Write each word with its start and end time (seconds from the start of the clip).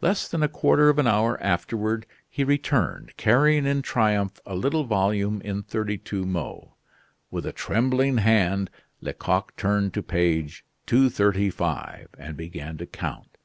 Less 0.00 0.28
than 0.28 0.42
a 0.42 0.48
quarter 0.48 0.88
of 0.88 0.98
an 0.98 1.06
hour 1.06 1.38
afterward 1.42 2.06
he 2.26 2.42
returned, 2.42 3.14
carrying 3.18 3.66
in 3.66 3.82
triumph 3.82 4.40
a 4.46 4.54
little 4.56 4.84
volume 4.84 5.42
in 5.42 5.62
32mo. 5.62 6.72
With 7.30 7.44
a 7.44 7.52
trembling 7.52 8.16
hand 8.16 8.70
Lecoq 9.02 9.54
turned 9.56 9.92
to 9.92 10.02
page 10.02 10.64
235, 10.86 12.08
and 12.16 12.34
began 12.34 12.78
to 12.78 12.86
count. 12.86 13.36